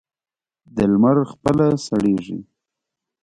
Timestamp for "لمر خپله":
0.91-1.67